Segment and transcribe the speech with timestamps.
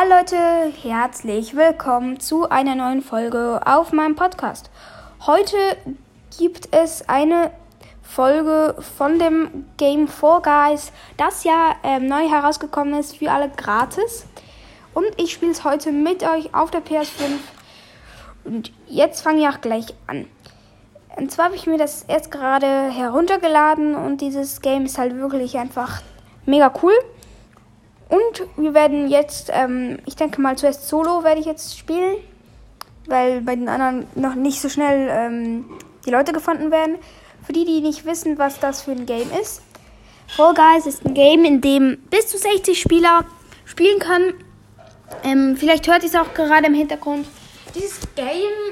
[0.00, 4.70] Hallo Leute, herzlich willkommen zu einer neuen Folge auf meinem Podcast.
[5.26, 5.56] Heute
[6.38, 7.50] gibt es eine
[8.00, 14.24] Folge von dem Game Fall Guys, das ja ähm, neu herausgekommen ist für alle gratis.
[14.94, 17.38] Und ich spiele es heute mit euch auf der PS5.
[18.44, 20.28] Und jetzt fange ich auch gleich an.
[21.16, 25.58] Und zwar habe ich mir das erst gerade heruntergeladen und dieses Game ist halt wirklich
[25.58, 26.02] einfach
[26.46, 26.94] mega cool.
[28.08, 32.16] Und wir werden jetzt, ähm, ich denke mal zuerst Solo werde ich jetzt spielen,
[33.06, 35.64] weil bei den anderen noch nicht so schnell ähm,
[36.06, 36.96] die Leute gefunden werden.
[37.44, 39.62] Für die, die nicht wissen, was das für ein Game ist.
[40.26, 43.24] Fall Guys ist ein Game, in dem bis zu 60 Spieler
[43.64, 44.34] spielen können.
[45.24, 47.26] Ähm, vielleicht hört ihr es auch gerade im Hintergrund.
[47.74, 48.26] Dieses Game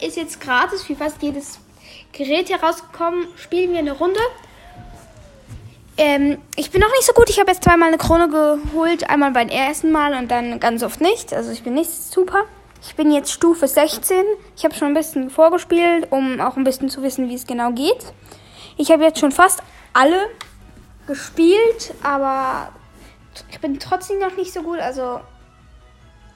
[0.00, 1.58] ist jetzt gratis für fast jedes
[2.12, 3.28] Gerät herausgekommen.
[3.36, 4.20] Spielen wir eine Runde.
[5.98, 7.28] Ähm, ich bin noch nicht so gut.
[7.28, 9.10] Ich habe jetzt zweimal eine Krone geholt.
[9.10, 11.34] Einmal beim ersten Mal und dann ganz oft nicht.
[11.34, 12.44] Also ich bin nicht super.
[12.80, 14.24] Ich bin jetzt Stufe 16.
[14.56, 17.72] Ich habe schon ein bisschen vorgespielt, um auch ein bisschen zu wissen, wie es genau
[17.72, 18.12] geht.
[18.76, 19.60] Ich habe jetzt schon fast
[19.92, 20.28] alle
[21.08, 22.68] gespielt, aber
[23.50, 24.78] ich bin trotzdem noch nicht so gut.
[24.78, 25.20] Also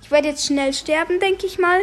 [0.02, 1.82] ich werde jetzt schnell sterben, denke ich mal.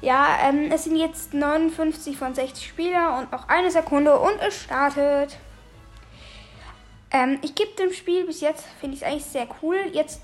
[0.00, 4.60] Ja, ähm, es sind jetzt 59 von 60 Spieler und noch eine Sekunde und es
[4.62, 5.38] startet.
[7.12, 9.76] Ähm, ich gebe dem Spiel bis jetzt, finde ich es eigentlich sehr cool.
[9.92, 10.22] Jetzt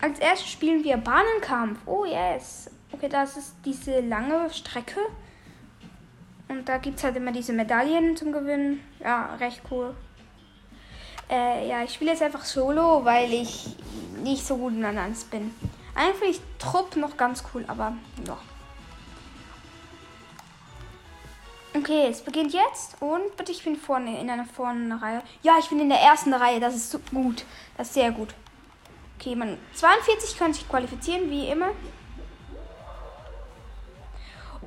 [0.00, 1.78] als erstes spielen wir Bahnenkampf.
[1.86, 2.70] Oh yes.
[2.92, 5.00] Okay, das ist diese lange Strecke.
[6.48, 8.80] Und da gibt es halt immer diese Medaillen zum Gewinnen.
[9.00, 9.94] Ja, recht cool.
[11.28, 13.76] Äh, ja, ich spiele jetzt einfach solo, weil ich
[14.22, 15.52] nicht so gut in Anans bin.
[15.94, 17.96] Eigentlich Trupp noch ganz cool, aber
[18.26, 18.38] ja.
[21.88, 25.22] Okay, es beginnt jetzt und bitte, ich bin vorne in einer vorne Reihe.
[25.44, 27.44] Ja, ich bin in der ersten Reihe, das ist so gut.
[27.76, 28.34] Das ist sehr gut.
[29.16, 31.68] Okay, man 42 können sich qualifizieren, wie immer.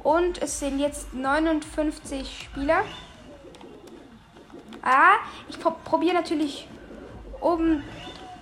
[0.01, 2.85] Und es sind jetzt 59 Spieler.
[4.81, 5.15] Ah,
[5.49, 6.69] ich pro probiere natürlich
[7.41, 7.83] oben,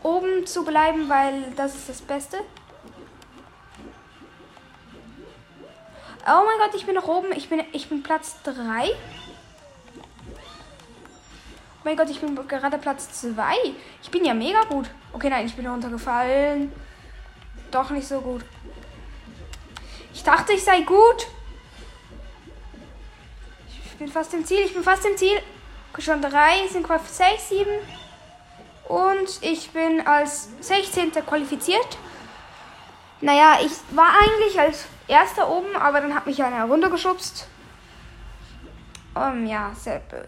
[0.04, 2.38] oben zu bleiben, weil das ist das Beste.
[6.30, 7.32] Oh mein Gott, ich bin noch oben.
[7.32, 8.54] Ich bin, ich bin Platz 3.
[8.54, 8.92] Oh
[11.86, 13.54] mein Gott, ich bin gerade Platz 2.
[14.04, 14.90] Ich bin ja mega gut.
[15.14, 16.74] Okay, nein, ich bin runtergefallen.
[17.72, 18.44] Doch nicht so gut.
[20.14, 21.28] Ich dachte, ich sei gut.
[23.86, 24.60] Ich bin fast im Ziel.
[24.66, 25.42] Ich bin fast im Ziel.
[25.98, 27.72] Schon drei, sind quasi 6, 7.
[28.90, 31.12] Und ich bin als 16.
[31.26, 31.98] qualifiziert.
[33.22, 37.48] Naja, ich war eigentlich als erster oben, aber dann hat mich einer heruntergeschubst.
[39.16, 40.28] Um, ja, sehr blöd.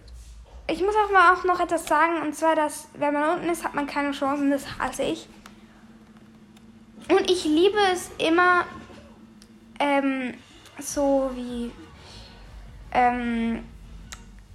[0.67, 3.63] Ich muss auch mal auch noch etwas sagen, und zwar, dass wenn man unten ist,
[3.63, 5.27] hat man keine Chancen, das hasse ich.
[7.09, 8.65] Und ich liebe es immer,
[9.79, 10.35] ähm,
[10.79, 11.71] so wie,
[12.91, 13.63] ähm,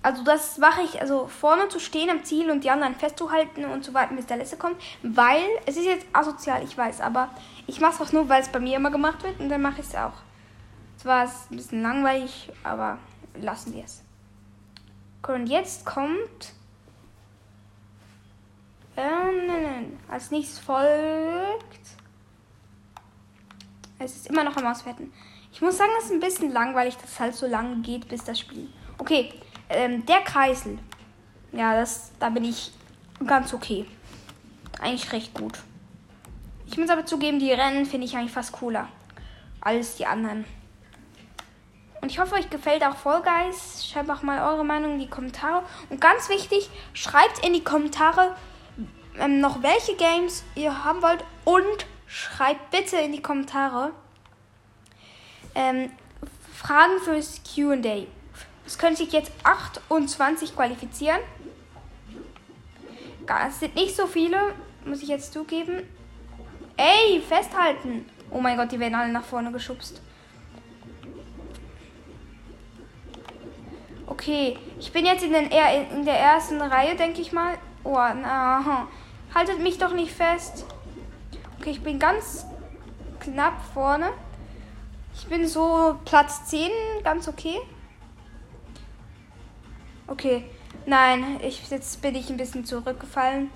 [0.04, 3.84] also das mache ich, also vorne zu stehen am Ziel und die anderen festzuhalten und
[3.84, 7.30] zu warten, bis der letzte kommt, weil es ist jetzt asozial, ich weiß, aber
[7.66, 9.80] ich mache es auch nur, weil es bei mir immer gemacht wird und dann mache
[9.80, 10.12] ich es auch.
[10.98, 12.98] Zwar ist es ein bisschen langweilig, aber
[13.40, 14.02] lassen wir es.
[15.26, 16.52] Und jetzt kommt
[18.98, 20.00] ähm, nein, nein.
[20.08, 21.74] als nächstes folgt
[23.98, 25.12] es ist immer noch am Auswerten.
[25.50, 28.22] Ich muss sagen, es ist ein bisschen langweilig, dass es halt so lange geht, bis
[28.22, 28.68] das Spiel.
[28.98, 29.32] Okay,
[29.68, 30.78] ähm, der Kreisel.
[31.52, 32.72] Ja, das, da bin ich
[33.26, 33.86] ganz okay.
[34.80, 35.58] Eigentlich recht gut.
[36.66, 38.88] Ich muss aber zugeben, die Rennen finde ich eigentlich fast cooler
[39.60, 40.44] als die anderen.
[42.00, 43.86] Und ich hoffe, euch gefällt auch Fall Guys.
[43.86, 45.62] Schreibt auch mal eure Meinung in die Kommentare.
[45.88, 48.36] Und ganz wichtig, schreibt in die Kommentare
[49.18, 51.24] ähm, noch welche Games ihr haben wollt.
[51.44, 53.92] Und schreibt bitte in die Kommentare
[55.54, 55.90] ähm,
[56.52, 58.06] Fragen fürs QA.
[58.66, 61.20] Es können sich jetzt 28 qualifizieren.
[63.48, 64.38] Es sind nicht so viele,
[64.84, 65.82] muss ich jetzt zugeben.
[66.76, 68.06] Ey, festhalten.
[68.30, 70.00] Oh mein Gott, die werden alle nach vorne geschubst.
[74.06, 77.56] Okay, ich bin jetzt in, den, in der ersten Reihe, denke ich mal.
[77.84, 78.88] Oh, na.
[79.34, 80.66] Haltet mich doch nicht fest.
[81.58, 82.46] Okay, ich bin ganz
[83.20, 84.10] knapp vorne.
[85.14, 86.70] Ich bin so Platz 10,
[87.02, 87.60] ganz okay.
[90.06, 90.44] Okay,
[90.86, 93.50] nein, ich, jetzt bin ich ein bisschen zurückgefallen.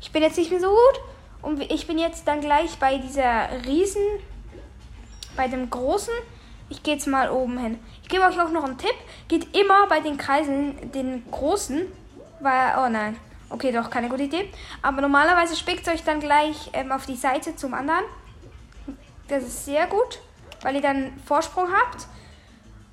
[0.00, 1.00] Ich bin jetzt nicht mehr so gut.
[1.42, 4.02] Und ich bin jetzt dann gleich bei dieser Riesen,
[5.36, 6.12] bei dem Großen.
[6.68, 7.78] Ich gehe jetzt mal oben hin.
[8.02, 8.94] Ich gebe euch auch noch einen Tipp.
[9.28, 11.82] Geht immer bei den Kreisen, den Großen,
[12.40, 13.16] weil, oh nein.
[13.48, 14.50] Okay, doch, keine gute Idee.
[14.82, 18.04] Aber normalerweise spickt euch dann gleich ähm, auf die Seite zum anderen.
[19.28, 20.20] Das ist sehr gut,
[20.62, 22.06] weil ihr dann Vorsprung habt.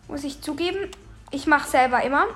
[0.07, 0.91] Muss ich zugeben.
[1.31, 2.27] Ich mache selber immer.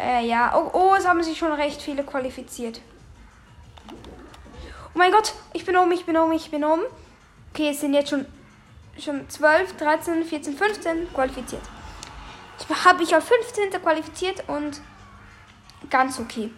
[0.00, 0.56] Äh, ja.
[0.56, 2.80] Oh, oh, es haben sich schon recht viele qualifiziert.
[4.94, 6.82] Oh mein Gott, ich bin oben, ich bin oben, ich bin oben.
[7.52, 8.26] Okay, es sind jetzt schon,
[8.98, 11.62] schon 12, 13, 14, 15 qualifiziert.
[12.58, 13.70] Ich habe mich auf 15.
[13.80, 14.80] qualifiziert und
[15.88, 16.50] ganz okay.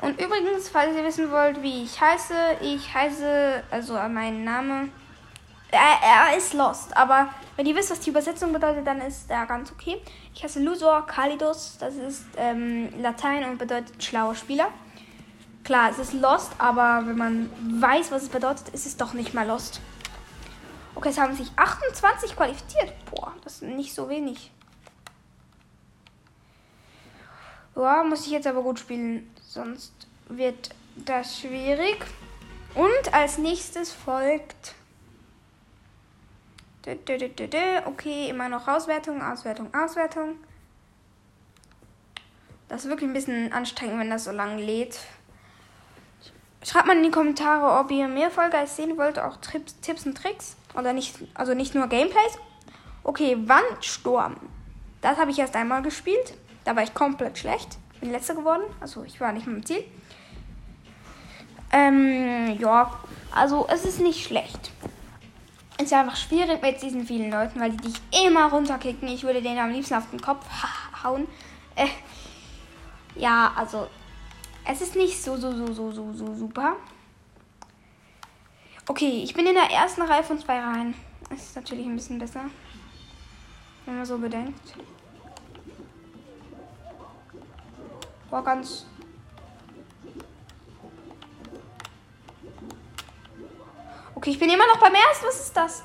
[0.00, 4.88] Und übrigens, falls ihr wissen wollt, wie ich heiße, ich heiße, also mein Name,
[5.70, 9.46] er, er ist Lost, aber wenn ihr wisst, was die Übersetzung bedeutet, dann ist er
[9.46, 10.00] ganz okay.
[10.34, 14.68] Ich heiße Lusor Kalidos, das ist ähm, Latein und bedeutet schlauer Spieler.
[15.64, 17.50] Klar, es ist Lost, aber wenn man
[17.80, 19.80] weiß, was es bedeutet, ist es doch nicht mal Lost.
[20.94, 22.92] Okay, es haben sich 28 qualifiziert.
[23.10, 24.50] Boah, das ist nicht so wenig.
[27.76, 29.92] Ja, muss ich jetzt aber gut spielen, sonst
[30.28, 32.04] wird das schwierig.
[32.74, 34.74] Und als nächstes folgt.
[37.86, 40.36] Okay, immer noch Auswertung, Auswertung, Auswertung.
[42.68, 44.98] Das ist wirklich ein bisschen anstrengend, wenn das so lange lädt.
[46.62, 50.16] Schreibt mal in die Kommentare, ob ihr mehr Vollgeist sehen wollt, auch Trips, Tipps und
[50.16, 50.56] Tricks.
[50.74, 52.38] Oder nicht, also nicht nur Gameplays.
[53.04, 54.36] Okay, Wandsturm.
[55.00, 56.34] Das habe ich erst einmal gespielt.
[56.64, 57.78] Da war ich komplett schlecht.
[58.00, 58.62] Bin letzter geworden.
[58.80, 59.84] Also ich war nicht mehr im Ziel.
[61.72, 62.92] Ähm, ja,
[63.30, 64.72] also es ist nicht schlecht.
[65.78, 67.94] Es ist einfach schwierig mit diesen vielen Leuten, weil die dich
[68.26, 69.06] immer runterkicken.
[69.08, 70.44] Ich würde denen am liebsten auf den Kopf
[71.04, 71.28] hauen.
[71.76, 71.86] Äh,
[73.14, 73.86] ja, also
[74.64, 76.76] es ist nicht so, so, so, so, so, so super.
[78.88, 80.94] Okay, ich bin in der ersten Reihe von zwei Reihen.
[81.30, 82.46] Das ist natürlich ein bisschen besser.
[83.86, 84.74] Wenn man so bedenkt.
[88.30, 88.86] War ganz.
[94.18, 95.26] Okay, ich bin immer noch beim ersten.
[95.26, 95.84] Was ist das?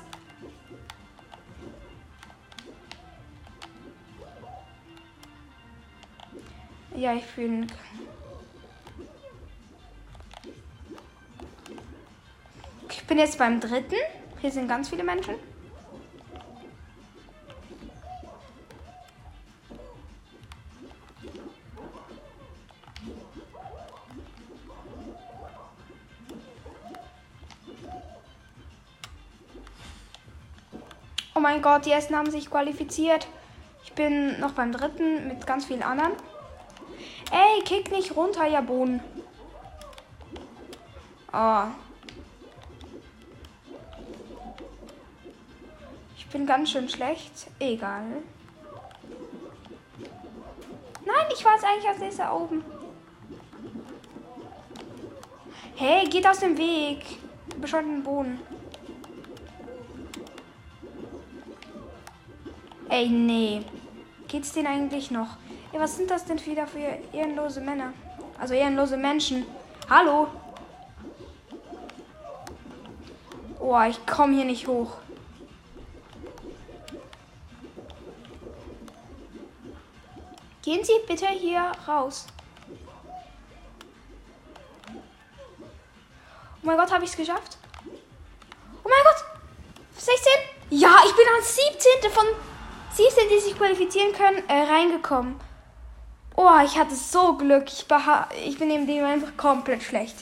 [6.96, 7.68] Ja, ich bin.
[12.90, 13.94] Ich bin jetzt beim dritten.
[14.40, 15.36] Hier sind ganz viele Menschen.
[31.44, 33.28] Mein Gott, die ersten haben sich qualifiziert.
[33.84, 36.12] Ich bin noch beim dritten mit ganz vielen anderen.
[37.30, 39.00] Ey, kick nicht runter, ja Bohnen.
[41.32, 41.64] Oh,
[46.34, 47.46] bin ganz schön schlecht.
[47.60, 48.02] Egal.
[51.06, 52.64] Nein, ich war es eigentlich als nächster oben.
[55.76, 57.04] Hey, geht aus dem Weg.
[57.60, 58.40] Bescheuerten Boden.
[62.94, 63.60] Ey, nee.
[64.28, 65.26] Geht's denen eigentlich noch?
[65.72, 66.78] Ja, was sind das denn wieder für
[67.12, 67.92] ehrenlose Männer?
[68.38, 69.44] Also ehrenlose Menschen.
[69.90, 70.28] Hallo?
[73.58, 74.98] Oh, ich komme hier nicht hoch.
[80.62, 82.28] Gehen Sie bitte hier raus.
[84.88, 84.92] Oh
[86.62, 87.58] mein Gott, habe ich es geschafft?
[88.84, 89.24] Oh mein Gott!
[89.96, 90.32] 16?
[90.70, 92.12] Ja, ich bin als 17.
[92.12, 92.53] von
[92.94, 95.34] 17, die sich qualifizieren können, äh, reingekommen.
[96.36, 97.64] Oh, ich hatte so Glück.
[97.66, 97.86] Ich,
[98.44, 100.16] ich bin in dem einfach komplett schlecht.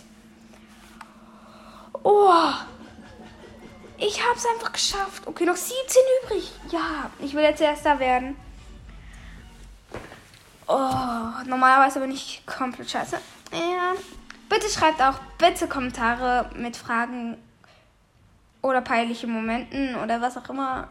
[2.03, 2.33] Oh.
[3.99, 5.27] Ich habe es einfach geschafft.
[5.27, 5.77] Okay, noch 17
[6.25, 6.51] übrig.
[6.71, 8.37] Ja, ich will jetzt Erster werden.
[10.67, 13.19] Oh, normalerweise bin ich komplett scheiße.
[13.53, 13.93] Ja.
[14.49, 17.39] Bitte schreibt auch bitte Kommentare mit Fragen
[18.61, 20.89] oder peinlichen Momenten oder was auch immer.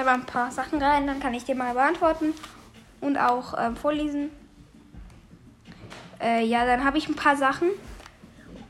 [0.00, 2.32] Schreibe ein paar Sachen rein, dann kann ich dir mal beantworten
[3.02, 4.30] und auch äh, vorlesen.
[6.18, 7.68] Äh, ja, dann habe ich ein paar Sachen.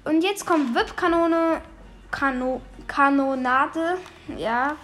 [0.05, 1.63] Und jetzt kommt VIP-Kanone,
[2.11, 3.99] Kano, Kanonade.
[4.37, 4.75] Ja.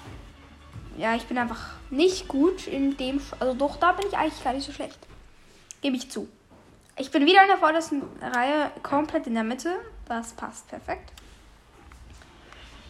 [0.97, 3.21] Ja, ich bin einfach nicht gut in dem.
[3.41, 5.01] Also doch, da bin ich eigentlich gar nicht so schlecht.
[5.81, 6.29] Gebe ich zu.
[6.97, 9.75] Ich bin wieder in der vordersten Reihe, komplett in der Mitte.
[10.07, 11.11] Das passt perfekt.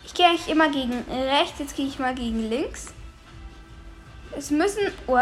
[0.05, 2.93] Ich gehe eigentlich immer gegen rechts, jetzt gehe ich mal gegen links.
[4.37, 5.19] Es müssen, oh,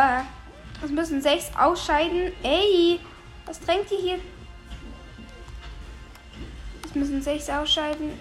[0.85, 2.33] es müssen sechs ausscheiden.
[2.42, 2.99] Ey,
[3.47, 4.18] was drängt ihr hier?
[6.85, 8.18] Es müssen sechs ausscheiden.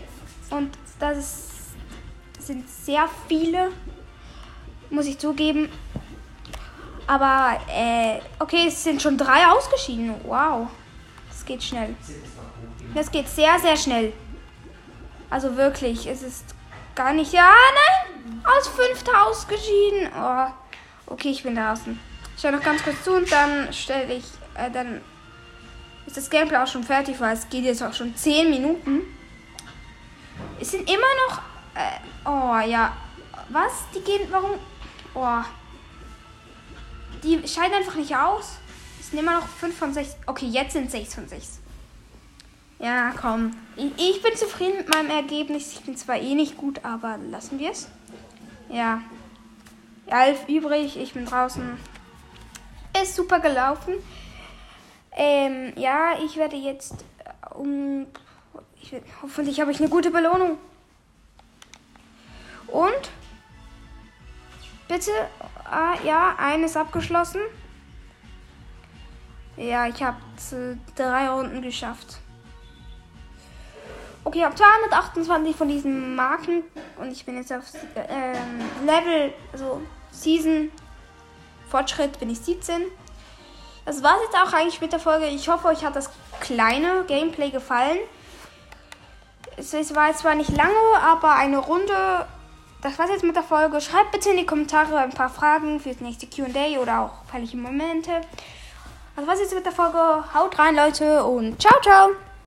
[0.51, 0.69] Und
[0.99, 1.49] das ist,
[2.39, 3.71] sind sehr viele,
[4.91, 5.69] muss ich zugeben.
[7.07, 10.13] Aber, äh, okay, es sind schon drei ausgeschieden.
[10.23, 10.67] Wow.
[11.27, 11.95] Das geht schnell.
[12.93, 14.13] Das geht sehr, sehr schnell.
[15.29, 16.53] Also wirklich, es ist
[16.93, 17.33] gar nicht.
[17.33, 18.43] Ja, nein!
[18.45, 20.09] Aus fünfter ausgeschieden.
[20.15, 20.62] Oh.
[21.05, 21.99] Okay, ich bin draußen.
[22.35, 24.25] Ich schaue noch ganz kurz zu und dann stelle ich.
[24.55, 25.01] Äh, dann
[26.05, 29.01] ist das Gameplay auch schon fertig, weil es geht jetzt auch schon 10 Minuten.
[30.59, 31.41] Es sind immer noch.
[31.75, 32.95] Äh, oh ja.
[33.49, 33.71] Was?
[33.93, 34.27] Die gehen.
[34.31, 34.51] Warum?
[35.13, 35.43] Oh.
[37.23, 38.57] Die scheiden einfach nicht aus.
[38.99, 40.17] Es sind immer noch 5 von 6.
[40.25, 41.59] Okay, jetzt sind 6 von 6.
[42.79, 43.55] Ja, komm.
[43.75, 45.73] Ich, ich bin zufrieden mit meinem Ergebnis.
[45.73, 47.87] Ich bin zwar eh nicht gut, aber lassen wir es.
[48.69, 49.01] Ja.
[50.07, 51.77] Elf übrig, ich bin draußen.
[53.01, 53.95] Ist super gelaufen.
[55.11, 58.07] Ähm, ja, ich werde jetzt äh, um.
[58.81, 60.57] Ich, hoffentlich habe ich eine gute Belohnung.
[62.67, 63.11] Und?
[64.87, 65.11] Bitte?
[65.63, 67.41] Ah, ja, eines abgeschlossen.
[69.55, 70.17] Ja, ich habe
[70.95, 72.19] drei Runden geschafft.
[74.25, 76.63] Okay, ich habe 228 von diesen Marken
[76.97, 77.63] und ich bin jetzt auf
[77.95, 80.71] ähm, Level, also Season
[81.69, 82.83] Fortschritt bin ich 17.
[83.85, 85.25] Das war es jetzt auch eigentlich mit der Folge.
[85.25, 87.97] Ich hoffe, euch hat das kleine Gameplay gefallen.
[89.57, 92.25] Es war zwar nicht lange, aber eine Runde.
[92.81, 93.81] Das war's jetzt mit der Folge.
[93.81, 98.21] Schreibt bitte in die Kommentare ein paar Fragen fürs nächste QA oder auch peinliche Momente.
[99.15, 100.23] Das war's jetzt mit der Folge.
[100.33, 102.32] Haut rein, Leute, und ciao, ciao!